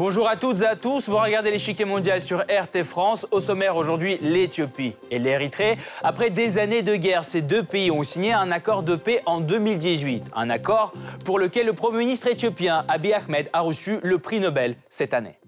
[0.00, 3.26] Bonjour à toutes et à tous, vous regardez l'échiquier mondial sur RT France.
[3.32, 5.76] Au sommaire aujourd'hui, l'Éthiopie et l'Érythrée.
[6.02, 9.40] Après des années de guerre, ces deux pays ont signé un accord de paix en
[9.40, 10.30] 2018.
[10.34, 10.94] Un accord
[11.26, 15.38] pour lequel le Premier ministre éthiopien Abiy Ahmed a reçu le prix Nobel cette année.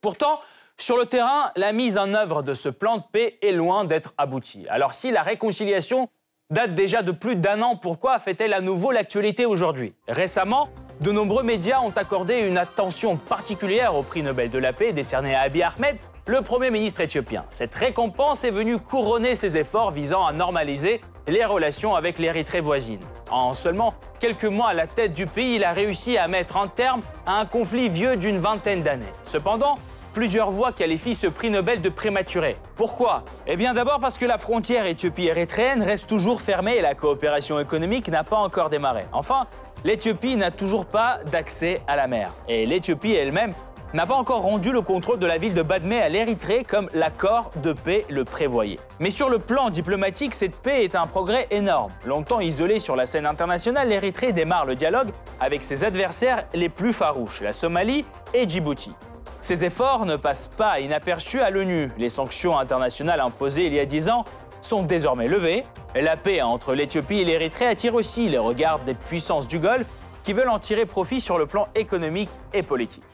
[0.00, 0.38] Pourtant,
[0.76, 4.14] sur le terrain, la mise en œuvre de ce plan de paix est loin d'être
[4.18, 4.68] aboutie.
[4.68, 6.08] Alors si la réconciliation
[6.50, 9.94] date déjà de plus d'un an, pourquoi fait-elle à nouveau l'actualité aujourd'hui?
[10.06, 10.68] Récemment,
[11.00, 15.34] de nombreux médias ont accordé une attention particulière au prix Nobel de la paix décerné
[15.34, 17.44] à Abiy Ahmed, le Premier ministre éthiopien.
[17.48, 23.00] Cette récompense est venue couronner ses efforts visant à normaliser les relations avec l'Érythrée voisine.
[23.30, 26.68] En seulement quelques mois à la tête du pays, il a réussi à mettre un
[26.68, 29.06] terme à un conflit vieux d'une vingtaine d'années.
[29.24, 29.76] Cependant,
[30.12, 32.56] plusieurs voix qualifient ce prix Nobel de prématuré.
[32.76, 33.22] Pourquoi?
[33.46, 38.08] Eh bien d'abord parce que la frontière Éthiopie-érythréenne reste toujours fermée et la coopération économique
[38.08, 39.04] n'a pas encore démarré.
[39.12, 39.46] Enfin,
[39.84, 42.30] l'Éthiopie n'a toujours pas d'accès à la mer.
[42.48, 43.52] Et l'Éthiopie elle-même
[43.92, 47.50] n'a pas encore rendu le contrôle de la ville de Badmé à l'Érythrée comme l'accord
[47.62, 48.78] de paix le prévoyait.
[49.00, 51.90] Mais sur le plan diplomatique, cette paix est un progrès énorme.
[52.06, 56.92] Longtemps isolée sur la scène internationale, l'Érythrée démarre le dialogue avec ses adversaires les plus
[56.92, 58.92] farouches, la Somalie et Djibouti.
[59.42, 61.90] Ces efforts ne passent pas inaperçus à l'ONU.
[61.96, 64.24] Les sanctions internationales imposées il y a dix ans
[64.62, 65.64] sont désormais levées.
[65.94, 69.88] La paix entre l'Éthiopie et l'Érythrée attire aussi les regards des puissances du Golfe
[70.24, 73.04] qui veulent en tirer profit sur le plan économique et politique.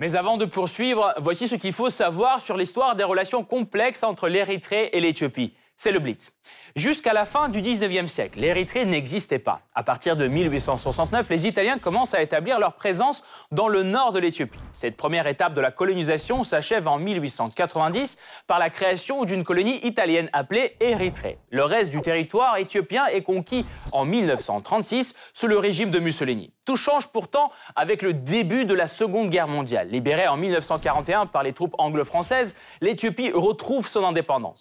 [0.00, 4.28] Mais avant de poursuivre, voici ce qu'il faut savoir sur l'histoire des relations complexes entre
[4.28, 5.52] l'Érythrée et l'Éthiopie.
[5.82, 6.32] C'est le Blitz.
[6.76, 9.62] Jusqu'à la fin du 19e siècle, l'Érythrée n'existait pas.
[9.74, 14.20] À partir de 1869, les Italiens commencent à établir leur présence dans le nord de
[14.20, 14.60] l'Éthiopie.
[14.70, 18.16] Cette première étape de la colonisation s'achève en 1890
[18.46, 21.38] par la création d'une colonie italienne appelée Érythrée.
[21.50, 26.52] Le reste du territoire éthiopien est conquis en 1936 sous le régime de Mussolini.
[26.64, 29.88] Tout change pourtant avec le début de la Seconde Guerre mondiale.
[29.88, 34.60] Libérée en 1941 par les troupes anglo-françaises, l'Éthiopie retrouve son indépendance.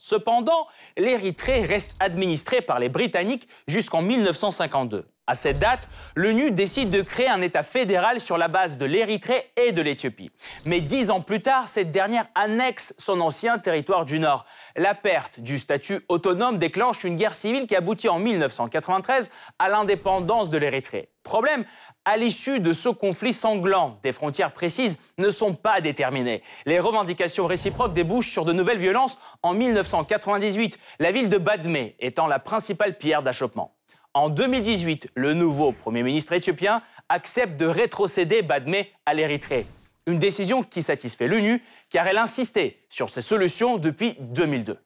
[1.11, 5.05] l'Érythrée reste administrée par les Britanniques jusqu'en 1952.
[5.31, 9.49] À cette date, l'ONU décide de créer un État fédéral sur la base de l'Érythrée
[9.55, 10.29] et de l'Éthiopie.
[10.65, 14.43] Mais dix ans plus tard, cette dernière annexe son ancien territoire du Nord.
[14.75, 20.49] La perte du statut autonome déclenche une guerre civile qui aboutit en 1993 à l'indépendance
[20.49, 21.07] de l'Érythrée.
[21.23, 21.63] Problème,
[22.03, 26.41] à l'issue de ce conflit sanglant, des frontières précises ne sont pas déterminées.
[26.65, 32.27] Les revendications réciproques débouchent sur de nouvelles violences en 1998, la ville de Badmé étant
[32.27, 33.77] la principale pierre d'achoppement.
[34.13, 39.65] En 2018, le nouveau Premier ministre éthiopien accepte de rétrocéder Badmé à l'Érythrée.
[40.05, 44.77] Une décision qui satisfait l'ONU car elle insistait sur ces solutions depuis 2002.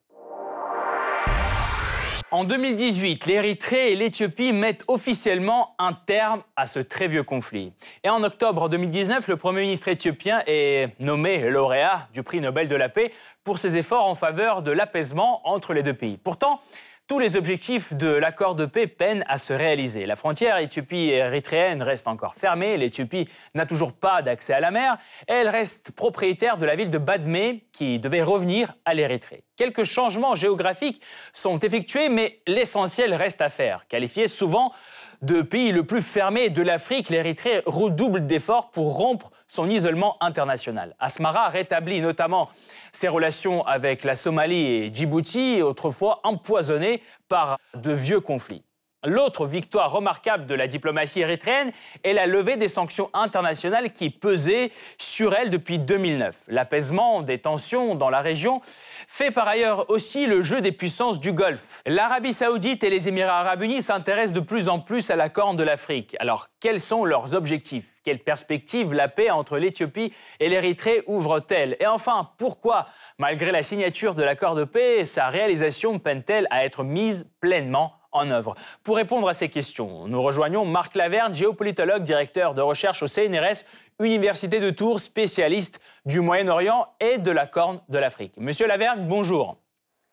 [2.30, 7.72] En 2018, l'Érythrée et l'Éthiopie mettent officiellement un terme à ce très vieux conflit.
[8.04, 12.76] Et en octobre 2019, le Premier ministre éthiopien est nommé lauréat du prix Nobel de
[12.76, 13.12] la paix
[13.44, 16.18] pour ses efforts en faveur de l'apaisement entre les deux pays.
[16.18, 16.60] Pourtant,
[17.08, 20.06] tous les objectifs de l'accord de paix peinent à se réaliser.
[20.06, 22.78] La frontière éthiopie-érythréenne reste encore fermée.
[22.78, 24.98] L'Éthiopie n'a toujours pas d'accès à la mer.
[25.28, 29.45] Elle reste propriétaire de la ville de Badmé qui devait revenir à l'Érythrée.
[29.56, 31.02] Quelques changements géographiques
[31.32, 33.88] sont effectués, mais l'essentiel reste à faire.
[33.88, 34.74] Qualifié souvent
[35.22, 40.96] de pays le plus fermé de l'Afrique, l'Érythrée redouble d'efforts pour rompre son isolement international.
[41.00, 42.50] Asmara rétablit notamment
[42.92, 48.64] ses relations avec la Somalie et Djibouti, autrefois empoisonnées par de vieux conflits.
[49.06, 51.72] L'autre victoire remarquable de la diplomatie érythréenne
[52.04, 56.36] est la levée des sanctions internationales qui pesaient sur elle depuis 2009.
[56.48, 58.62] L'apaisement des tensions dans la région
[59.08, 61.84] fait par ailleurs aussi le jeu des puissances du Golfe.
[61.86, 65.56] L'Arabie saoudite et les Émirats arabes unis s'intéressent de plus en plus à la Corne
[65.56, 66.16] de l'Afrique.
[66.20, 67.92] Alors, quels sont leurs objectifs?
[68.04, 71.76] Quelle perspective la paix entre l'Éthiopie et l'Érythrée ouvre-t-elle?
[71.80, 72.88] Et enfin, pourquoi,
[73.18, 78.32] malgré la signature de l'accord de paix, sa réalisation peine-t-elle à être mise pleinement en
[78.32, 83.08] œuvre Pour répondre à ces questions, nous rejoignons Marc Laverne, géopolitologue, directeur de recherche au
[83.08, 83.66] CNRS,
[84.00, 88.36] Université de Tours, spécialiste du Moyen-Orient et de la Corne de l'Afrique.
[88.38, 89.58] Monsieur Laverne, bonjour.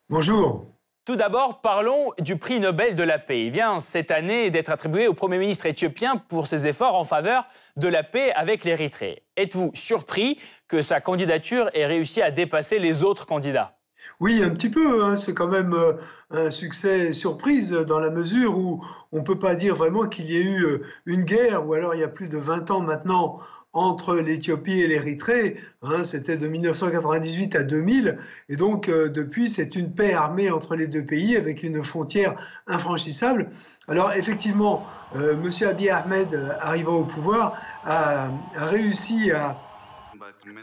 [0.09, 0.65] Bonjour.
[1.05, 3.45] Tout d'abord, parlons du prix Nobel de la paix.
[3.45, 7.45] Il vient cette année d'être attribué au Premier ministre éthiopien pour ses efforts en faveur
[7.75, 9.23] de la paix avec l'Érythrée.
[9.35, 10.39] Êtes-vous surpris
[10.69, 13.75] que sa candidature ait réussi à dépasser les autres candidats?
[14.19, 15.03] Oui, un petit peu.
[15.03, 15.15] Hein.
[15.15, 15.93] C'est quand même euh,
[16.31, 20.37] un succès surprise dans la mesure où on ne peut pas dire vraiment qu'il y
[20.37, 23.39] ait eu euh, une guerre, ou alors il y a plus de 20 ans maintenant
[23.75, 25.57] entre l'Éthiopie et l'Érythrée.
[25.81, 26.03] Hein.
[26.03, 28.19] C'était de 1998 à 2000.
[28.49, 32.35] Et donc, euh, depuis, c'est une paix armée entre les deux pays avec une frontière
[32.67, 33.49] infranchissable.
[33.87, 35.49] Alors, effectivement, M.
[35.67, 39.57] Abiy Ahmed, arrivant au pouvoir, a réussi à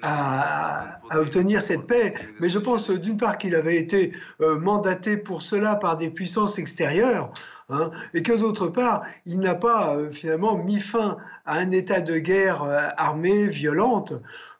[0.02, 2.14] à, obtenir cette paix.
[2.40, 6.58] Mais je pense d'une part qu'il avait été euh, mandaté pour cela par des puissances
[6.58, 7.32] extérieures.
[7.68, 12.00] Hein, et que d'autre part, il n'a pas euh, finalement mis fin à un état
[12.00, 14.12] de guerre euh, armée, violente.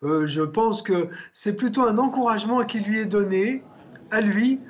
[0.03, 3.63] je pense que c'est plutôt un encouragement qui lui est donné
[4.11, 4.61] à lui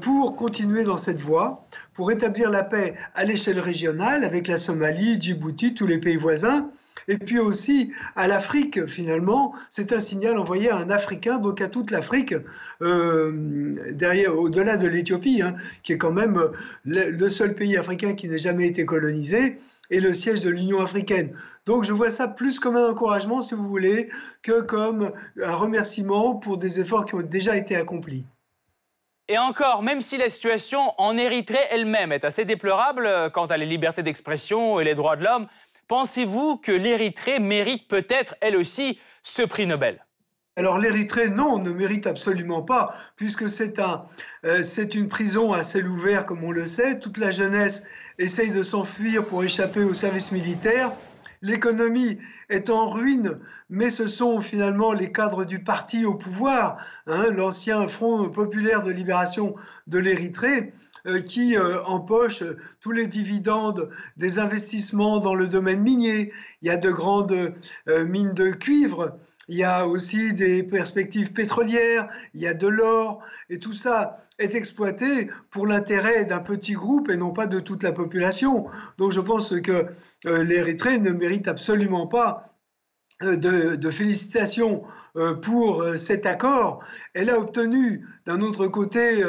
[0.00, 1.64] pour continuer dans cette voie,
[1.94, 6.70] pour établir la paix à l'échelle régionale avec la Somalie, Djibouti, tous les pays voisins,
[7.08, 11.68] et puis aussi à l'Afrique, finalement, c'est un signal envoyé à un Africain, donc à
[11.68, 12.34] toute l'Afrique,
[12.82, 13.76] euh,
[14.28, 16.40] au-delà de l'Éthiopie, hein, qui est quand même
[16.84, 19.58] le, seul pays africain qui n'ait jamais été colonisé
[19.90, 21.36] et le siège de l'Union africaine.
[21.66, 24.08] Donc je vois ça plus comme un encouragement, si vous voulez,
[24.42, 28.24] que comme un remerciement pour des efforts qui ont déjà été accomplis.
[29.28, 33.56] Et encore, même si la situation en Érythrée elle-même est assez déplorable euh, quant à
[33.56, 35.46] la liberté d'expression et les droits de l'homme,
[35.90, 40.06] Pensez-vous que l'Érythrée mérite peut-être, elle aussi, ce prix Nobel?
[40.54, 44.04] Alors l'Érythrée, non, ne mérite absolument pas, puisque c'est un,
[44.44, 44.62] euh,
[44.94, 47.00] une prison à ciel ouvert, comme on le sait.
[47.00, 47.82] Toute la jeunesse
[48.20, 50.92] essaye de s'enfuir pour échapper au service militaire.
[51.42, 52.18] L'économie
[52.50, 56.76] est en ruine, mais ce sont finalement les cadres du parti au pouvoir,
[57.08, 59.56] hein, l'ancien Front populaire de libération
[59.88, 60.72] de l'Érythrée,
[61.24, 62.42] qui euh, empoche
[62.80, 66.32] tous les dividendes des investissements dans le domaine minier.
[66.62, 67.54] Il y a de grandes
[67.88, 69.18] euh, mines de cuivre.
[69.48, 74.18] Il y a aussi des perspectives pétrolières, il y a de l'or, et tout ça
[74.38, 78.66] est exploité pour l'intérêt d'un petit groupe et non pas de toute la population.
[78.96, 79.86] Donc je pense que
[80.24, 82.54] l'Érythrée ne mérite absolument pas
[83.20, 84.84] de, de, félicitations
[85.42, 86.84] pour cet accord.
[87.12, 89.24] Elle a obtenu d'un autre côté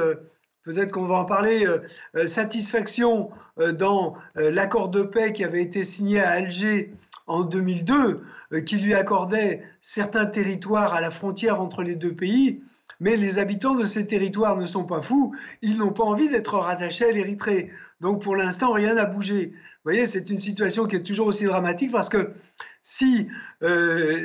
[0.63, 1.79] peut-être qu'on va en parler, euh,
[2.15, 3.29] euh, satisfaction
[3.59, 6.93] euh, dans l'accord de paix qui avait été signé à Alger
[7.27, 8.23] en 2002,
[8.65, 12.61] qui lui accordait certains territoires à la frontière entre les deux pays.
[12.99, 16.57] Mais les habitants de ces territoires ne sont pas fous, ils n'ont pas envie d'être
[16.57, 17.71] rattachés à l'Érythrée.
[17.99, 19.47] Donc pour l'instant, rien n'a bougé.
[19.53, 22.31] Vous voyez, c'est une situation qui est toujours aussi dramatique parce que
[22.81, 23.27] si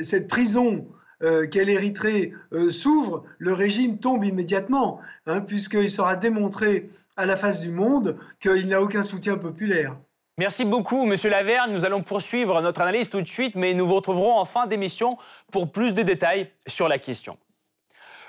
[0.01, 0.87] cette prison
[1.23, 7.59] euh, Érythrée euh, s'ouvre, le régime tombe immédiatement, hein, puisqu'il sera démontré à la face
[7.59, 9.95] du monde qu'il n'a aucun soutien populaire.
[10.37, 11.73] Merci beaucoup, Monsieur Laverne.
[11.73, 15.17] Nous allons poursuivre notre analyse tout de suite, mais nous vous retrouverons en fin d'émission
[15.51, 17.37] pour plus de détails sur la question.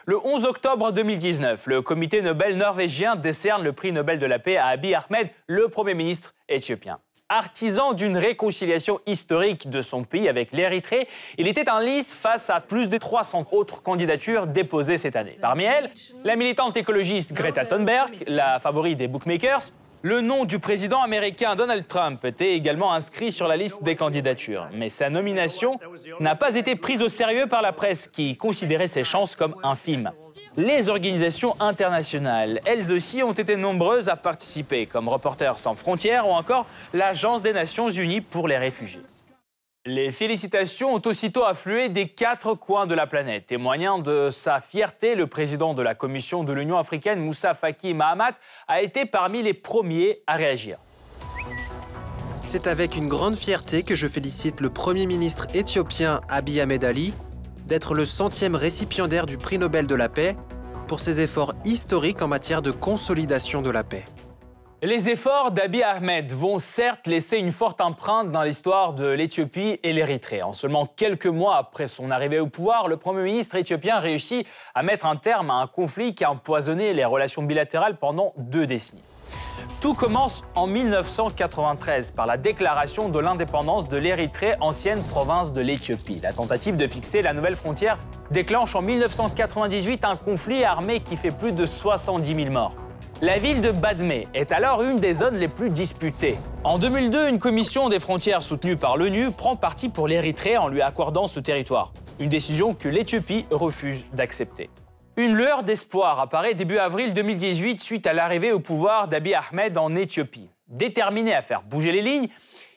[0.06, 4.56] Le 11 octobre 2019, le comité Nobel norvégien décerne le prix Nobel de la paix
[4.56, 6.98] à Abiy Ahmed, le Premier ministre éthiopien
[7.28, 12.60] artisan d'une réconciliation historique de son pays avec l'Érythrée, il était en lice face à
[12.60, 15.38] plus de 300 autres candidatures déposées cette année.
[15.40, 15.90] Parmi elles,
[16.24, 19.72] la militante écologiste Greta Thunberg, la favorite des bookmakers,
[20.02, 24.68] le nom du président américain Donald Trump était également inscrit sur la liste des candidatures,
[24.72, 25.78] mais sa nomination
[26.20, 30.12] n'a pas été prise au sérieux par la presse qui considérait ses chances comme infimes.
[30.56, 36.32] Les organisations internationales, elles aussi, ont été nombreuses à participer, comme Reporters sans frontières ou
[36.32, 39.02] encore l'Agence des Nations Unies pour les réfugiés.
[39.90, 43.46] Les félicitations ont aussitôt afflué des quatre coins de la planète.
[43.46, 48.34] Témoignant de sa fierté, le président de la Commission de l'Union africaine, Moussa Faki Mahamat,
[48.68, 50.76] a été parmi les premiers à réagir.
[52.42, 57.14] C'est avec une grande fierté que je félicite le Premier ministre éthiopien Abiy Ahmed Ali
[57.64, 60.36] d'être le centième récipiendaire du prix Nobel de la paix
[60.86, 64.04] pour ses efforts historiques en matière de consolidation de la paix.
[64.80, 69.92] Les efforts d'Abiy Ahmed vont certes laisser une forte empreinte dans l'histoire de l'Éthiopie et
[69.92, 70.44] l'Érythrée.
[70.44, 74.84] En seulement quelques mois après son arrivée au pouvoir, le Premier ministre éthiopien réussit à
[74.84, 79.02] mettre un terme à un conflit qui a empoisonné les relations bilatérales pendant deux décennies.
[79.80, 86.20] Tout commence en 1993 par la déclaration de l'indépendance de l'Érythrée, ancienne province de l'Éthiopie.
[86.22, 87.98] La tentative de fixer la nouvelle frontière
[88.30, 92.74] déclenche en 1998 un conflit armé qui fait plus de 70 000 morts.
[93.20, 96.36] La ville de Badmé est alors une des zones les plus disputées.
[96.62, 100.82] En 2002, une commission des frontières soutenue par l'ONU prend parti pour l'Érythrée en lui
[100.82, 101.92] accordant ce territoire.
[102.20, 104.70] Une décision que l'Éthiopie refuse d'accepter.
[105.16, 109.96] Une lueur d'espoir apparaît début avril 2018 suite à l'arrivée au pouvoir d'Abiy Ahmed en
[109.96, 110.48] Éthiopie.
[110.68, 112.28] Déterminé à faire bouger les lignes,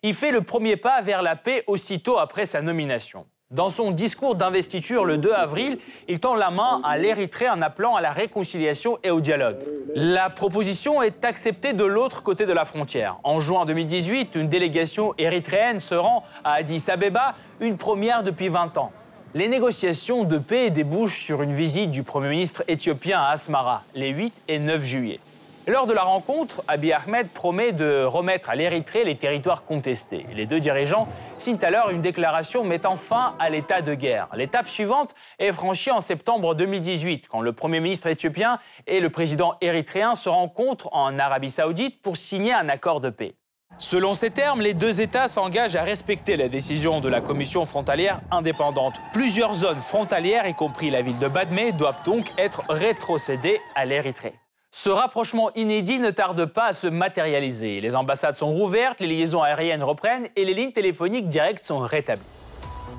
[0.01, 3.27] il fait le premier pas vers la paix aussitôt après sa nomination.
[3.51, 5.77] Dans son discours d'investiture le 2 avril,
[6.07, 9.57] il tend la main à l'Érythrée en appelant à la réconciliation et au dialogue.
[9.93, 13.17] La proposition est acceptée de l'autre côté de la frontière.
[13.25, 18.77] En juin 2018, une délégation érythréenne se rend à Addis Abeba, une première depuis 20
[18.77, 18.93] ans.
[19.33, 24.11] Les négociations de paix débouchent sur une visite du Premier ministre éthiopien à Asmara les
[24.11, 25.19] 8 et 9 juillet.
[25.67, 30.25] Lors de la rencontre, Abiy Ahmed promet de remettre à l'Érythrée les territoires contestés.
[30.33, 34.27] Les deux dirigeants signent alors une déclaration mettant fin à l'état de guerre.
[34.35, 39.53] L'étape suivante est franchie en septembre 2018, quand le Premier ministre éthiopien et le président
[39.61, 43.35] érythréen se rencontrent en Arabie saoudite pour signer un accord de paix.
[43.77, 48.19] Selon ces termes, les deux États s'engagent à respecter la décision de la commission frontalière
[48.31, 48.95] indépendante.
[49.13, 54.40] Plusieurs zones frontalières, y compris la ville de Badmé, doivent donc être rétrocédées à l'Érythrée.
[54.73, 57.81] Ce rapprochement inédit ne tarde pas à se matérialiser.
[57.81, 62.23] Les ambassades sont rouvertes, les liaisons aériennes reprennent et les lignes téléphoniques directes sont rétablies.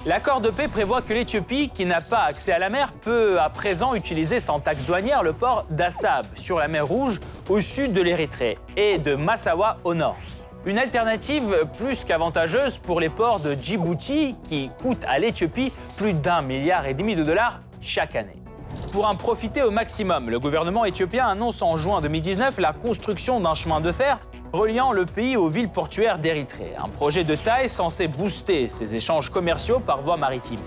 [0.05, 3.49] L'accord de paix prévoit que l'Éthiopie, qui n'a pas accès à la mer, peut à
[3.49, 8.03] présent utiliser sans taxe douanière le port d'Assab sur la mer Rouge au sud de
[8.03, 10.19] l'Érythrée et de Massawa au nord.
[10.67, 16.43] Une alternative plus qu'avantageuse pour les ports de Djibouti qui coûtent à l'Éthiopie plus d'un
[16.43, 18.42] milliard et demi de dollars chaque année.
[18.93, 23.55] Pour en profiter au maximum, le gouvernement éthiopien annonce en juin 2019 la construction d'un
[23.55, 24.19] chemin de fer
[24.53, 26.75] reliant le pays aux villes portuaires d'Érythrée.
[26.77, 30.61] Un projet de taille censé booster ses échanges commerciaux par voie maritime.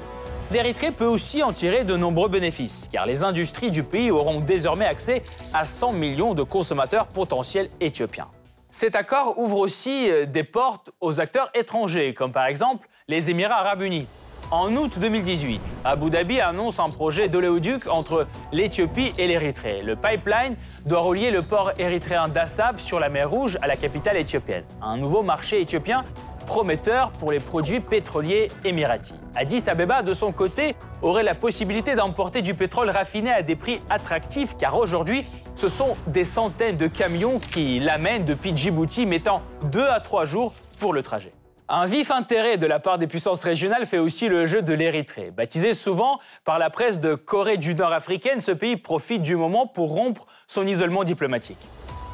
[0.51, 4.87] L'Érythrée peut aussi en tirer de nombreux bénéfices, car les industries du pays auront désormais
[4.87, 5.21] accès
[5.53, 8.27] à 100 millions de consommateurs potentiels éthiopiens.
[8.71, 13.59] Cet accord ouvre aussi euh, des portes aux acteurs étrangers, comme par exemple les Émirats
[13.59, 14.07] arabes unis.
[14.51, 19.81] En août 2018, Abu Dhabi annonce un projet d'oléoduc entre l'Éthiopie et l'Érythrée.
[19.81, 24.17] Le pipeline doit relier le port érythréen d'Assab sur la mer Rouge à la capitale
[24.17, 24.63] éthiopienne.
[24.83, 26.05] Un nouveau marché éthiopien
[26.45, 29.15] prometteur pour les produits pétroliers émiratis.
[29.35, 33.81] Addis Abeba, de son côté, aurait la possibilité d'emporter du pétrole raffiné à des prix
[33.89, 35.25] attractifs car aujourd'hui,
[35.55, 40.53] ce sont des centaines de camions qui l'amènent depuis Djibouti, mettant deux à trois jours
[40.79, 41.33] pour le trajet.
[41.67, 45.31] Un vif intérêt de la part des puissances régionales fait aussi le jeu de l'Érythrée.
[45.31, 49.65] Baptisé souvent par la presse de Corée du Nord africaine, ce pays profite du moment
[49.65, 51.57] pour rompre son isolement diplomatique.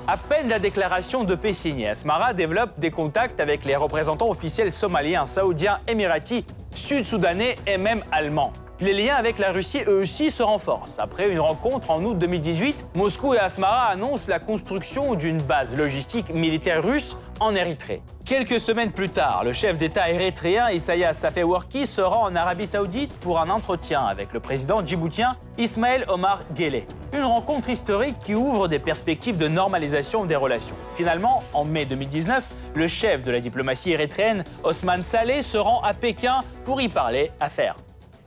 [0.08, 4.72] À peine la déclaration de paix signée, Asmara développe des contacts avec les représentants officiels
[4.72, 10.42] somaliens, saoudiens, émiratis, sud-soudanais et même allemands les liens avec la Russie, eux aussi, se
[10.42, 10.98] renforcent.
[11.00, 16.34] Après une rencontre en août 2018, Moscou et Asmara annoncent la construction d'une base logistique
[16.34, 18.02] militaire russe en Érythrée.
[18.26, 23.14] Quelques semaines plus tard, le chef d'État érythréen Isaias Afewerki se rend en Arabie Saoudite
[23.20, 26.86] pour un entretien avec le président djiboutien Ismaël Omar Guelleh.
[27.14, 30.76] Une rencontre historique qui ouvre des perspectives de normalisation des relations.
[30.96, 35.94] Finalement, en mai 2019, le chef de la diplomatie érythréenne, Osman Saleh, se rend à
[35.94, 37.76] Pékin pour y parler affaires.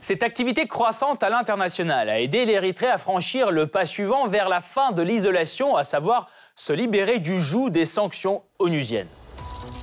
[0.07, 4.61] Cette activité croissante à l'international a aidé l'Érythrée à franchir le pas suivant vers la
[4.61, 9.07] fin de l'isolation, à savoir se libérer du joug des sanctions onusiennes.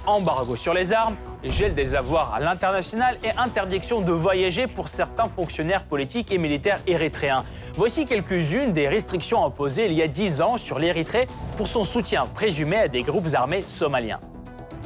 [0.06, 5.26] Embargo sur les armes, gel des avoirs à l'international et interdiction de voyager pour certains
[5.26, 7.44] fonctionnaires politiques et militaires érythréens.
[7.74, 11.26] Voici quelques-unes des restrictions imposées il y a 10 ans sur l'Érythrée
[11.56, 14.20] pour son soutien présumé à des groupes armés somaliens.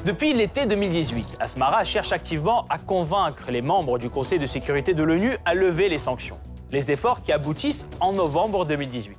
[0.06, 5.02] Depuis l'été 2018, Asmara cherche activement à convaincre les membres du Conseil de sécurité de
[5.02, 6.38] l'ONU à lever les sanctions.
[6.70, 9.18] Les efforts qui aboutissent en novembre 2018.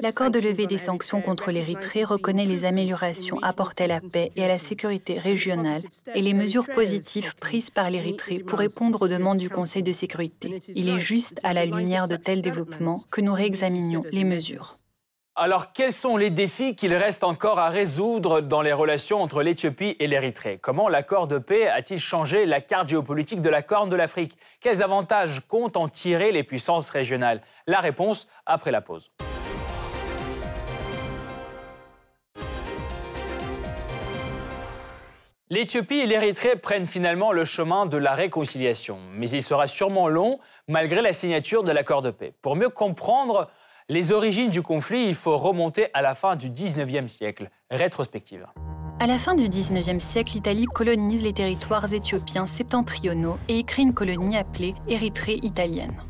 [0.00, 4.44] L'accord de levée des sanctions contre l'Érythrée reconnaît les améliorations apportées à la paix et
[4.44, 5.82] à la sécurité régionale
[6.14, 10.60] et les mesures positives prises par l'Érythrée pour répondre aux demandes du Conseil de sécurité.
[10.76, 14.76] Il est juste à la lumière de tels développements que nous réexaminions les mesures.
[15.38, 19.94] Alors, quels sont les défis qu'il reste encore à résoudre dans les relations entre l'Éthiopie
[20.00, 20.58] et l'Érythrée?
[20.62, 24.38] Comment l'accord de paix a-t-il changé la carte géopolitique de la Corne de l'Afrique?
[24.62, 27.42] Quels avantages comptent en tirer les puissances régionales?
[27.66, 29.10] La réponse après la pause.
[35.50, 40.40] L'Éthiopie et l'Érythrée prennent finalement le chemin de la réconciliation, mais il sera sûrement long
[40.66, 42.32] malgré la signature de l'accord de paix.
[42.40, 43.50] Pour mieux comprendre
[43.88, 47.50] les origines du conflit, il faut remonter à la fin du 19e siècle.
[47.70, 48.46] Rétrospective.
[48.98, 53.94] À la fin du 19e siècle, l'Italie colonise les territoires éthiopiens septentrionaux et crée une
[53.94, 56.02] colonie appelée Érythrée italienne.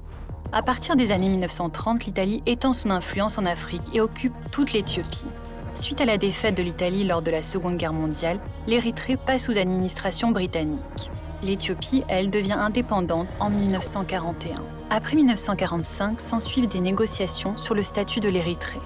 [0.52, 5.26] À partir des années 1930, l'Italie étend son influence en Afrique et occupe toute l'Éthiopie.
[5.74, 9.58] Suite à la défaite de l'Italie lors de la Seconde Guerre mondiale, l'Érythrée passe sous
[9.58, 11.10] administration britannique.
[11.42, 14.75] L'Éthiopie, elle, devient indépendante en 1941.
[14.88, 18.78] Après 1945, s'ensuivent des négociations sur le statut de l'Érythrée.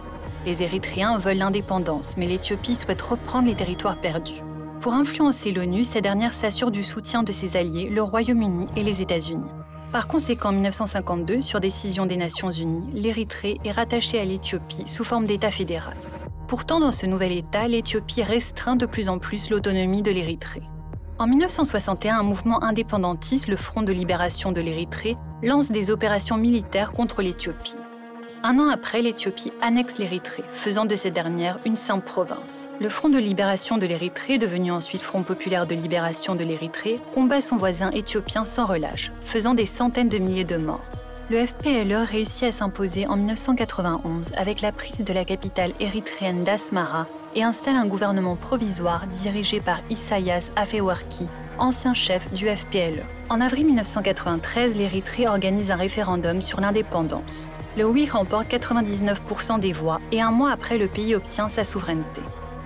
[0.47, 4.43] Les Érythréens veulent l'indépendance, mais l'Éthiopie souhaite reprendre les territoires perdus.
[4.81, 9.03] Pour influencer l'ONU, cette dernière s'assure du soutien de ses alliés, le Royaume-Uni et les
[9.03, 9.51] États-Unis.
[9.93, 15.05] Par conséquent, en 1952, sur décision des Nations Unies, l'Érythrée est rattachée à l'Éthiopie sous
[15.05, 15.97] forme d'État fédéral.
[16.49, 20.63] Pourtant, dans ce nouvel État, l'Éthiopie restreint de plus en plus l'autonomie de l'Érythrée.
[21.21, 26.93] En 1961, un mouvement indépendantiste, le Front de libération de l'Érythrée, lance des opérations militaires
[26.93, 27.77] contre l'Éthiopie.
[28.43, 32.71] Un an après, l'Éthiopie annexe l'Érythrée, faisant de cette dernière une simple province.
[32.81, 37.43] Le Front de libération de l'Érythrée, devenu ensuite Front populaire de libération de l'Érythrée, combat
[37.43, 40.81] son voisin éthiopien sans relâche, faisant des centaines de milliers de morts.
[41.29, 47.07] Le FPLE réussit à s'imposer en 1991 avec la prise de la capitale érythréenne d'Asmara
[47.35, 51.27] et installe un gouvernement provisoire dirigé par Isaias Afewerki,
[51.59, 53.05] ancien chef du FPLE.
[53.29, 57.49] En avril 1993, l'Érythrée organise un référendum sur l'indépendance.
[57.77, 62.21] Le oui remporte 99% des voix et un mois après, le pays obtient sa souveraineté.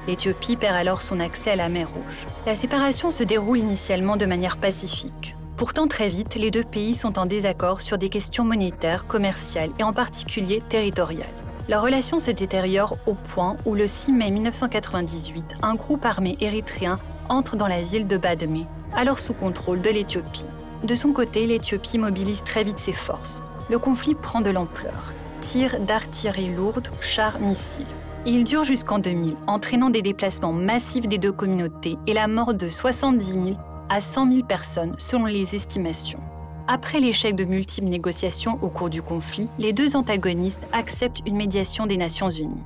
[0.06, 2.26] L'Éthiopie perd alors son accès à la mer Rouge.
[2.46, 5.36] La séparation se déroule initialement de manière pacifique.
[5.56, 9.84] Pourtant, très vite, les deux pays sont en désaccord sur des questions monétaires, commerciales et
[9.84, 11.43] en particulier territoriales.
[11.68, 16.98] Leur relation se détériore au point où le 6 mai 1998, un groupe armé érythréen
[17.28, 20.46] entre dans la ville de Badmé, alors sous contrôle de l'Éthiopie.
[20.82, 23.40] De son côté, l'Éthiopie mobilise très vite ses forces
[23.70, 25.12] le conflit prend de l'ampleur.
[25.40, 27.86] Tirs d'artillerie lourde, chars, missiles.
[28.26, 32.68] Il dure jusqu'en 2000, entraînant des déplacements massifs des deux communautés et la mort de
[32.68, 33.44] 70 000
[33.90, 36.20] à 100 000 personnes selon les estimations.
[36.66, 41.86] Après l'échec de multiples négociations au cours du conflit, les deux antagonistes acceptent une médiation
[41.86, 42.64] des Nations Unies.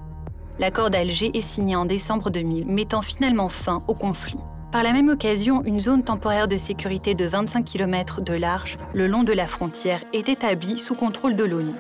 [0.61, 4.39] L'accord d'Alger est signé en décembre 2000, mettant finalement fin au conflit.
[4.71, 9.09] Par la même occasion, une zone temporaire de sécurité de 25 km de large le
[9.09, 11.75] long de la frontière est établie sous contrôle de l'ONU.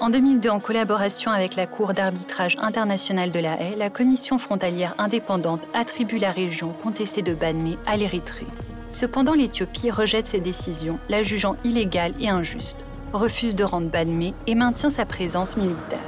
[0.00, 4.94] En 2002, en collaboration avec la Cour d'arbitrage internationale de la Haye, la Commission frontalière
[4.98, 8.46] indépendante attribue la région contestée de Badmé à l'Érythrée.
[8.94, 12.76] Cependant, l'Éthiopie rejette ces décisions, la jugeant illégale et injuste,
[13.12, 15.98] refuse de rendre Badmé et maintient sa présence militaire.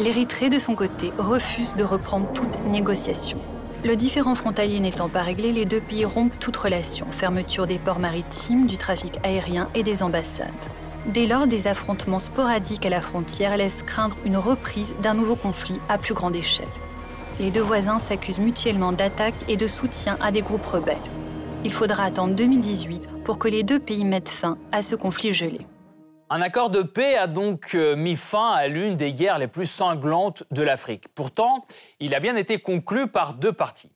[0.00, 3.38] L'Érythrée, de son côté, refuse de reprendre toute négociation.
[3.84, 8.00] Le différent frontalier n'étant pas réglé, les deux pays rompent toute relation, fermeture des ports
[8.00, 10.48] maritimes, du trafic aérien et des ambassades.
[11.06, 15.78] Dès lors, des affrontements sporadiques à la frontière laissent craindre une reprise d'un nouveau conflit
[15.88, 16.66] à plus grande échelle.
[17.38, 20.96] Les deux voisins s'accusent mutuellement d'attaques et de soutien à des groupes rebelles.
[21.64, 25.60] Il faudra attendre 2018 pour que les deux pays mettent fin à ce conflit gelé.
[26.28, 29.64] Un accord de paix a donc euh, mis fin à l'une des guerres les plus
[29.64, 31.06] sanglantes de l'Afrique.
[31.14, 31.64] Pourtant,
[32.00, 33.90] il a bien été conclu par deux parties.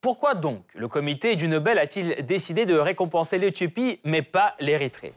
[0.00, 5.12] Pourquoi donc le comité du Nobel a-t-il décidé de récompenser l'Éthiopie mais pas l'Érythrée?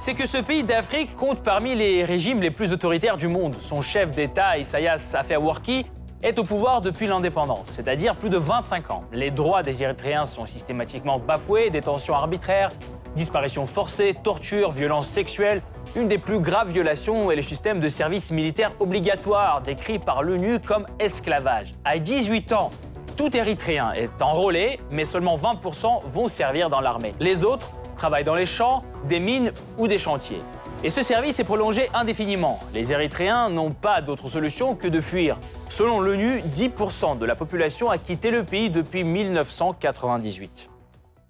[0.00, 3.54] C'est que ce pays d'Afrique compte parmi les régimes les plus autoritaires du monde.
[3.54, 5.86] Son chef d'État, Isaias Afewerki,
[6.24, 9.04] est au pouvoir depuis l'indépendance, c'est-à-dire plus de 25 ans.
[9.12, 12.70] Les droits des Érythréens sont systématiquement bafoués, détention arbitraire,
[13.14, 15.60] disparition forcée, torture, violence sexuelle,
[15.96, 20.58] une des plus graves violations est le système de service militaire obligatoire, décrit par l'ONU
[20.58, 21.74] comme esclavage.
[21.84, 22.70] À 18 ans,
[23.16, 27.12] tout Érythréen est enrôlé, mais seulement 20% vont servir dans l'armée.
[27.20, 30.40] Les autres travaillent dans les champs, des mines ou des chantiers.
[30.82, 32.58] Et ce service est prolongé indéfiniment.
[32.72, 35.36] Les Érythréens n'ont pas d'autre solution que de fuir.
[35.74, 40.70] Selon l'ONU, 10% de la population a quitté le pays depuis 1998.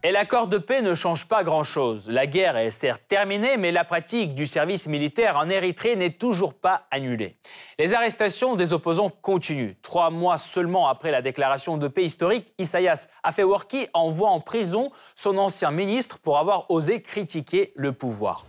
[0.03, 2.11] Et l'accord de paix ne change pas grand-chose.
[2.11, 6.53] La guerre est certes terminée, mais la pratique du service militaire en Érythrée n'est toujours
[6.53, 7.39] pas annulée.
[7.79, 9.77] Les arrestations des opposants continuent.
[9.81, 15.39] Trois mois seulement après la déclaration de paix historique, Isaias Afewerki envoie en prison son
[15.39, 18.45] ancien ministre pour avoir osé critiquer le pouvoir.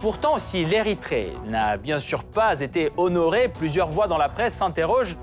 [0.00, 5.16] Pourtant, si l'Érythrée n'a bien sûr pas été honorée, plusieurs voix dans la presse s'interrogent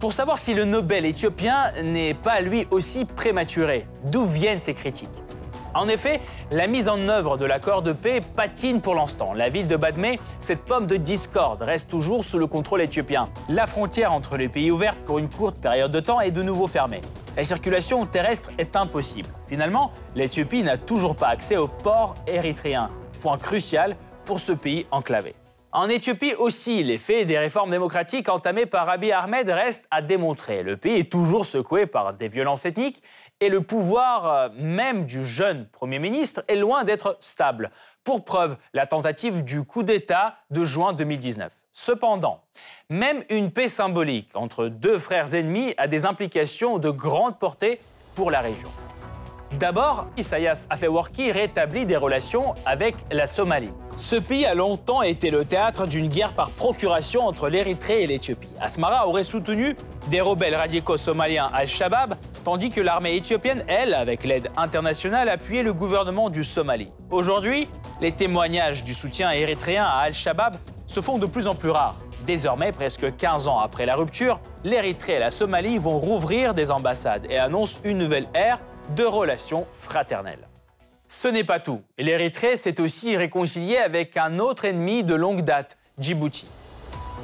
[0.00, 3.86] pour savoir si le Nobel éthiopien n'est pas lui aussi prématuré.
[4.04, 5.08] D'où viennent ces critiques?
[5.74, 9.32] En effet, la mise en œuvre de l'accord de paix patine pour l'instant.
[9.34, 13.28] La ville de Badmé, cette pomme de discorde, reste toujours sous le contrôle éthiopien.
[13.48, 16.66] La frontière entre les pays ouverte pour une courte période de temps est de nouveau
[16.66, 17.00] fermée.
[17.36, 19.28] La circulation terrestre est impossible.
[19.46, 22.88] Finalement, l'Éthiopie n'a toujours pas accès au port érythréen,
[23.18, 25.34] point crucial pour ce pays enclavé.
[25.70, 30.62] En Éthiopie aussi, l'effet des réformes démocratiques entamées par Abiy Ahmed reste à démontrer.
[30.62, 33.02] Le pays est toujours secoué par des violences ethniques
[33.40, 37.70] et le pouvoir euh, même du jeune Premier ministre est loin d'être stable.
[38.02, 41.52] Pour preuve, la tentative du coup d'État de juin 2019.
[41.74, 42.40] Cependant,
[42.88, 47.78] même une paix symbolique entre deux frères ennemis a des implications de grande portée
[48.16, 48.70] pour la région.
[49.52, 53.72] D'abord, Isaias Afewerki rétablit des relations avec la Somalie.
[53.96, 58.48] Ce pays a longtemps été le théâtre d'une guerre par procuration entre l'Érythrée et l'Éthiopie.
[58.60, 59.74] Asmara aurait soutenu
[60.10, 65.74] des rebelles radicaux somaliens Al-Shabaab tandis que l'armée éthiopienne, elle, avec l'aide internationale, appuyait le
[65.74, 66.88] gouvernement du Somalie.
[67.10, 67.68] Aujourd'hui,
[68.00, 70.56] les témoignages du soutien érythréen à Al-Shabaab
[70.86, 71.96] se font de plus en plus rares.
[72.24, 77.26] Désormais, presque 15 ans après la rupture, l'Érythrée et la Somalie vont rouvrir des ambassades
[77.28, 78.58] et annoncent une nouvelle ère
[78.96, 80.48] de relations fraternelles.
[81.08, 81.80] Ce n'est pas tout.
[81.96, 86.46] L'Érythrée s'est aussi réconciliée avec un autre ennemi de longue date, Djibouti.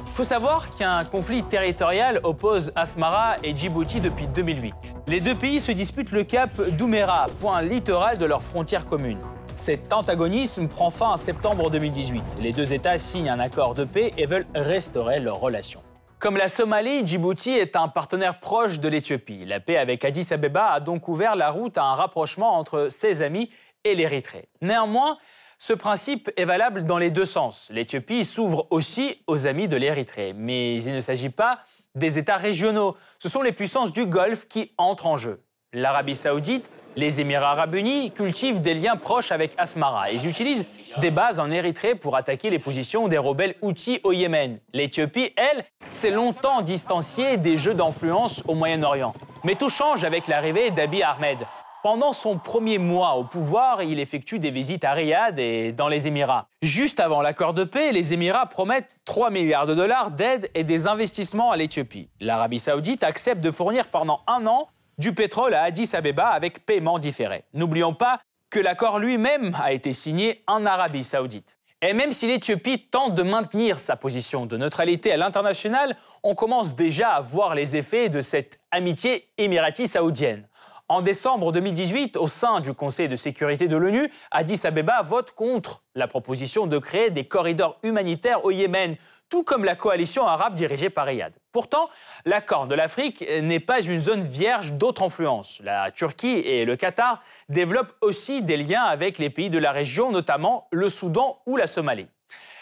[0.07, 4.73] Il faut savoir qu'un conflit territorial oppose Asmara et Djibouti depuis 2008.
[5.07, 9.19] Les deux pays se disputent le cap d'Oumera, point littoral de leur frontière commune.
[9.55, 12.39] Cet antagonisme prend fin en septembre 2018.
[12.41, 15.81] Les deux États signent un accord de paix et veulent restaurer leurs relations.
[16.19, 19.45] Comme la Somalie, Djibouti est un partenaire proche de l'Éthiopie.
[19.45, 23.21] La paix avec Addis Abeba a donc ouvert la route à un rapprochement entre ses
[23.21, 23.49] amis
[23.83, 24.47] et l'Érythrée.
[24.61, 25.17] Néanmoins,
[25.57, 27.69] ce principe est valable dans les deux sens.
[27.71, 31.59] L'Éthiopie s'ouvre aussi aux amis de l'Érythrée, mais il ne s'agit pas
[31.95, 32.95] des États régionaux.
[33.19, 35.44] Ce sont les puissances du Golfe qui entrent en jeu.
[35.75, 40.11] L'Arabie saoudite les Émirats arabes unis cultivent des liens proches avec Asmara.
[40.11, 40.65] Ils utilisent
[40.99, 44.59] des bases en Érythrée pour attaquer les positions des rebelles Houthis au Yémen.
[44.71, 49.13] L'Éthiopie, elle, s'est longtemps distanciée des jeux d'influence au Moyen-Orient.
[49.43, 51.39] Mais tout change avec l'arrivée d'Abiy Ahmed.
[51.83, 56.07] Pendant son premier mois au pouvoir, il effectue des visites à Riyad et dans les
[56.07, 56.47] Émirats.
[56.61, 60.87] Juste avant l'accord de paix, les Émirats promettent 3 milliards de dollars d'aide et des
[60.87, 62.09] investissements à l'Éthiopie.
[62.21, 66.99] L'Arabie saoudite accepte de fournir pendant un an du pétrole à Addis Abeba avec paiement
[66.99, 67.43] différé.
[67.53, 71.57] N'oublions pas que l'accord lui-même a été signé en Arabie saoudite.
[71.81, 76.73] Et même si l'Éthiopie tente de maintenir sa position de neutralité à l'international, on commence
[76.73, 80.47] déjà à voir les effets de cette amitié émirati-saoudienne.
[80.87, 85.83] En décembre 2018, au sein du Conseil de sécurité de l'ONU, Addis Abeba vote contre
[85.95, 88.95] la proposition de créer des corridors humanitaires au Yémen,
[89.29, 91.33] tout comme la coalition arabe dirigée par Riyad.
[91.51, 91.89] Pourtant,
[92.25, 95.61] la Corne de l'Afrique n'est pas une zone vierge d'autres influences.
[95.63, 100.11] La Turquie et le Qatar développent aussi des liens avec les pays de la région,
[100.11, 102.07] notamment le Soudan ou la Somalie.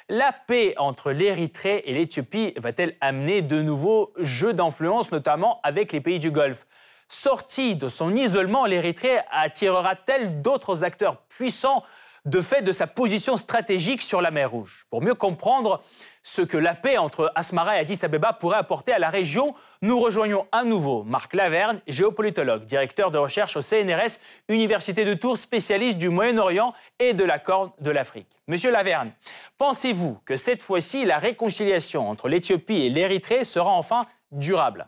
[0.09, 6.01] La paix entre l'Érythrée et l'Éthiopie va-t-elle amener de nouveaux jeux d'influence, notamment avec les
[6.01, 6.67] pays du Golfe?
[7.07, 11.83] Sortie de son isolement, l'Érythrée attirera-t-elle d'autres acteurs puissants
[12.25, 14.85] de fait de sa position stratégique sur la mer Rouge.
[14.89, 15.81] Pour mieux comprendre
[16.23, 19.99] ce que la paix entre Asmara et Addis Abeba pourrait apporter à la région, nous
[19.99, 25.97] rejoignons à nouveau Marc Laverne, géopolitologue, directeur de recherche au CNRS, Université de Tours, spécialiste
[25.97, 28.39] du Moyen-Orient et de la Corne de l'Afrique.
[28.47, 29.11] Monsieur Laverne,
[29.57, 34.87] pensez-vous que cette fois-ci, la réconciliation entre l'Éthiopie et l'Érythrée sera enfin durable?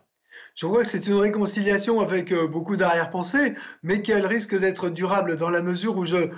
[0.56, 5.36] Je crois que c'est une réconciliation avec euh, beaucoup d'arrière-pensée, mais qu'elle risque d'être durable
[5.36, 6.30] dans la mesure où je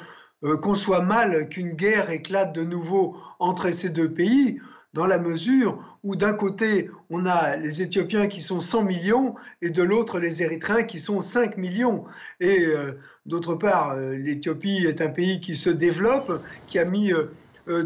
[0.42, 4.60] qu'on soit mal qu'une guerre éclate de nouveau entre ces deux pays,
[4.94, 9.70] dans la mesure où d'un côté, on a les Éthiopiens qui sont 100 millions et
[9.70, 12.06] de l'autre, les Érythréens qui sont 5 millions.
[12.40, 12.94] Et euh,
[13.26, 17.12] d'autre part, euh, l'Éthiopie est un pays qui se développe, qui a mis...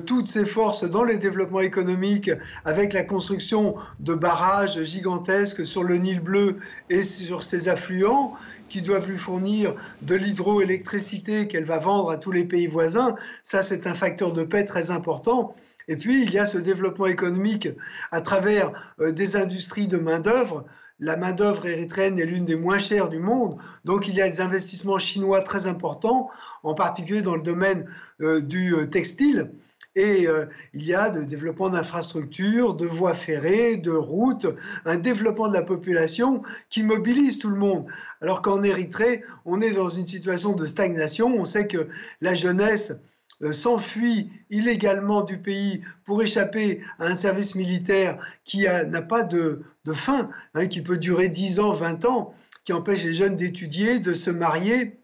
[0.06, 2.30] toutes ses forces dans le développement économique
[2.66, 6.58] avec la construction de barrages gigantesques sur le Nil bleu
[6.92, 8.36] et sur ses affluents
[8.72, 13.16] qui doivent lui fournir de l'hydroélectricité qu'elle va vendre à tous les pays voisins.
[13.44, 15.54] Ça, c'est un facteur de paix très important.
[15.90, 17.68] Et puis, il y a ce développement économique
[18.12, 20.66] à travers euh, des industries de main-d'œuvre.
[21.00, 23.58] La main-d'œuvre érythréenne est l'une des moins chères du monde.
[23.84, 26.30] Donc, il y a des investissements chinois très importants,
[26.64, 27.90] en particulier dans le domaine
[28.22, 29.52] euh, du euh, textile.
[29.95, 34.47] Et euh, il y a de développement d'infrastructures, de voies ferrées, de routes,
[34.86, 37.86] un développement de la population qui mobilise tout le monde.
[38.21, 41.27] Alors qu'en Érythrée, on est dans une situation de stagnation.
[41.27, 41.88] On sait que
[42.21, 43.01] la jeunesse
[43.41, 49.63] euh, s'enfuit illégalement du pays pour échapper à un service militaire qui n'a pas de,
[49.93, 54.13] fin, hein, qui peut durer 10 ans, 20 ans, qui empêche les jeunes d'étudier, de
[54.13, 55.01] se marier,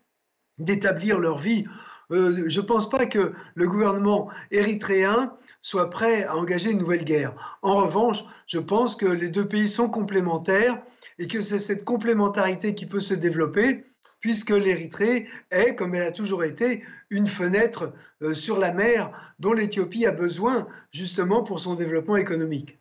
[0.60, 1.66] d'établir leur vie.
[2.12, 7.04] Euh, je ne pense pas que le gouvernement érythréen soit prêt à engager une nouvelle
[7.04, 7.60] guerre.
[7.62, 10.82] En revanche, je pense que les deux pays sont complémentaires
[11.20, 13.84] et que c'est cette complémentarité qui peut se développer
[14.20, 19.54] puisque l'Érythrée est, comme elle a toujours été, une fenêtre euh, sur la mer dont
[19.54, 22.80] l'Éthiopie a besoin justement pour son développement économique.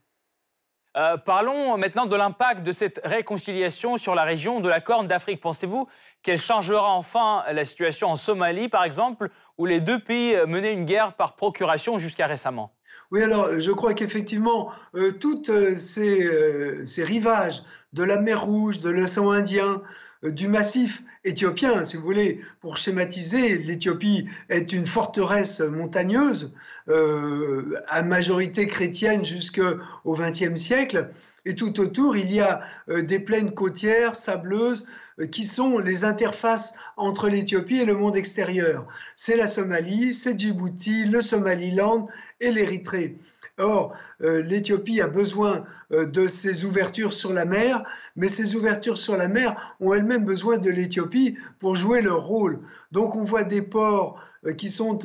[0.96, 5.42] Euh, parlons maintenant de l'impact de cette réconciliation sur la région de la Corne d'Afrique.
[5.42, 5.86] Pensez-vous
[6.22, 9.28] qu'elle changera enfin la situation en Somalie, par exemple,
[9.58, 12.72] où les deux pays menaient une guerre par procuration jusqu'à récemment?
[13.10, 18.80] Oui, alors je crois qu'effectivement, euh, tous euh, ces, ces, rivages de la mer Rouge,
[18.80, 19.82] de l'océan Indien,
[20.30, 22.40] du massif éthiopien, si vous voulez.
[22.60, 26.54] Pour schématiser, l'Éthiopie est une forteresse montagneuse,
[26.88, 31.10] à majorité chrétienne jusqu'au XXe siècle.
[31.46, 34.84] Et tout autour, il y a des plaines côtières sableuses
[35.30, 38.86] qui sont les interfaces entre l'Éthiopie et le monde extérieur.
[39.14, 42.08] C'est la Somalie, c'est Djibouti, le Somaliland
[42.40, 43.18] et l'Érythrée.
[43.58, 48.98] Or, euh, l'Éthiopie a besoin euh, de ces ouvertures sur la mer, mais ces ouvertures
[48.98, 52.60] sur la mer ont elles-mêmes besoin de l'Éthiopie pour jouer leur rôle.
[52.92, 54.98] Donc on voit des ports euh, qui sont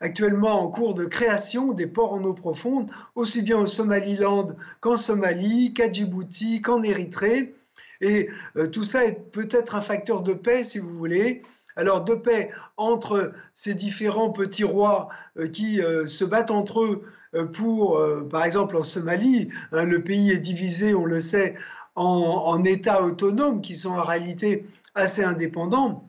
[0.00, 4.48] actuellement en cours de création, des ports en eau profonde, aussi bien au Somaliland
[4.80, 7.54] qu'en Somalie, qu'à Djibouti, qu'en Érythrée.
[8.00, 8.28] Et
[8.72, 11.42] tout ça est peut-être un facteur de paix, si vous voulez,
[11.78, 15.08] alors de paix entre ces différents petits rois
[15.38, 20.02] euh, qui euh, se battent entre eux euh, pour, par exemple en Somalie, hein, le
[20.02, 21.54] pays est divisé, on le sait,
[21.94, 26.08] en, États autonomes qui sont en réalité assez indépendants.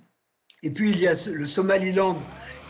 [0.61, 2.17] Et puis il y a le Somaliland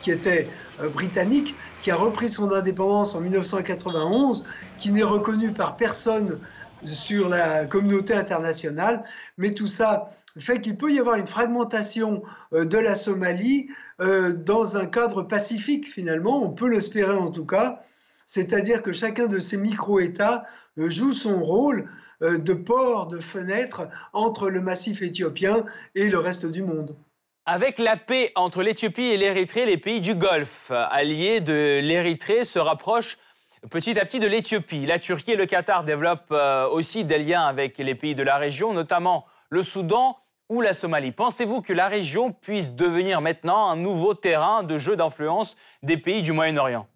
[0.01, 0.47] qui était
[0.93, 4.45] britannique, qui a repris son indépendance en 1991,
[4.79, 6.39] qui n'est reconnu par personne
[6.83, 9.03] sur la communauté internationale,
[9.37, 14.33] mais tout ça fait qu'il peut y avoir une fragmentation euh, de la Somalie euh,
[14.33, 17.81] dans un cadre pacifique finalement, on peut l'espérer en tout cas,
[18.25, 20.45] c'est-à-dire que chacun de ces micro-États
[20.77, 21.89] euh, joue son rôle
[22.21, 25.63] de port, de fenêtre entre le massif éthiopien
[25.95, 26.93] et le reste du monde.
[27.45, 32.59] Avec la paix entre l'Éthiopie et l'Érythrée, les pays du Golfe, alliés de l'Érythrée, se
[32.59, 33.17] rapprochent
[33.71, 34.85] petit à petit de l'Éthiopie.
[34.85, 36.33] La Turquie et le Qatar développent
[36.71, 40.17] aussi des liens avec les pays de la région, notamment le Soudan
[40.49, 41.11] ou la Somalie.
[41.11, 46.21] Pensez-vous que la région puisse devenir maintenant un nouveau terrain de jeu d'influence des pays
[46.21, 46.87] du Moyen-Orient?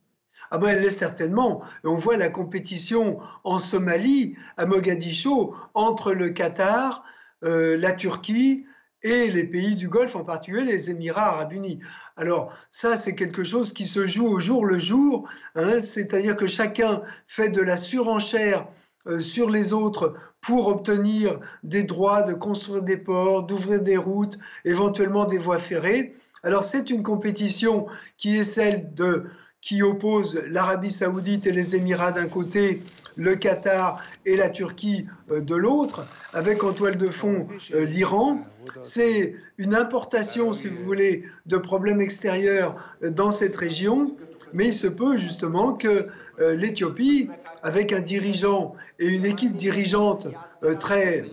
[0.51, 1.63] Ah ben, elle l'est certainement.
[1.83, 7.03] On voit la compétition en Somalie, à Mogadiscio, entre le Qatar,
[7.43, 8.65] euh, la Turquie
[9.03, 11.79] et les pays du Golfe, en particulier les Émirats arabes unis.
[12.15, 15.81] Alors ça, c'est quelque chose qui se joue au jour le jour, hein.
[15.81, 18.67] c'est-à-dire que chacun fait de la surenchère
[19.07, 24.39] euh, sur les autres pour obtenir des droits de construire des ports, d'ouvrir des routes,
[24.63, 26.13] éventuellement des voies ferrées.
[26.43, 27.87] Alors c'est une compétition
[28.17, 29.25] qui est celle de
[29.59, 32.81] qui oppose l'Arabie saoudite et les Émirats d'un côté,
[33.15, 38.39] le Qatar et la Turquie euh, de l'autre, avec en toile de fond euh, l'Iran.
[38.81, 44.15] C'est une importation, si vous voulez, de problèmes extérieurs dans cette région,
[44.53, 46.07] mais il se peut justement que
[46.39, 47.29] l'Éthiopie
[47.63, 50.27] avec un dirigeant et une équipe dirigeante
[50.63, 51.25] euh, très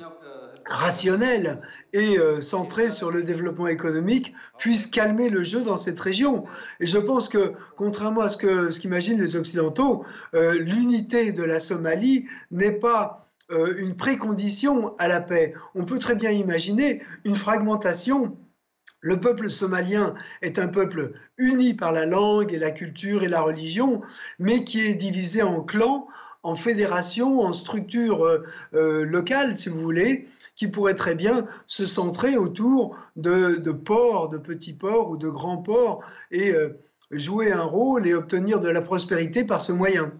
[0.71, 1.61] rationnelle
[1.93, 6.45] et euh, centrée sur le développement économique puisse calmer le jeu dans cette région.
[6.79, 10.05] Et je pense que, contrairement à ce que ce qu'imaginent les Occidentaux,
[10.35, 13.27] euh, l'unité de la Somalie n'est pas
[13.79, 15.55] une précondition à la paix.
[15.75, 18.39] On peut très bien imaginer une fragmentation
[19.03, 23.41] le peuple somalien est un peuple uni par la langue et la culture et la
[23.41, 24.03] religion,
[24.39, 26.07] mais qui est divisé en clans
[26.43, 28.43] en fédération, en structure euh,
[28.75, 34.39] euh, locale, si vous voulez, qui pourrait très bien se centrer autour de, ports, de
[34.39, 38.81] petits ports ou de grands ports, et euh, jouer un rôle et obtenir de la
[38.81, 40.13] prospérité par ce moyen.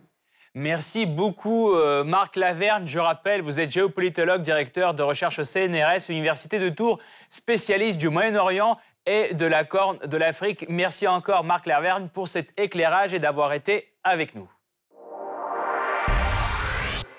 [0.55, 1.73] Merci beaucoup,
[2.05, 2.85] Marc Laverne.
[2.85, 6.99] Je rappelle, vous êtes géopolitologue, directeur de recherche au CNRS, Université de Tours,
[7.31, 10.67] spécialiste du Moyen-Orient et de la Corne de l'Afrique.
[10.69, 14.51] Merci encore, Marc Laverne, pour cet éclairage et d'avoir été avec nous.